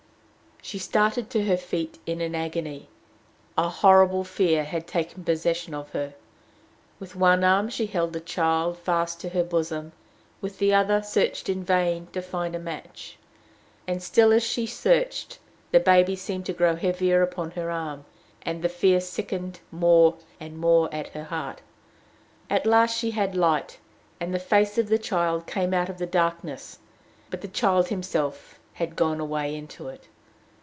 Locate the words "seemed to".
16.15-16.53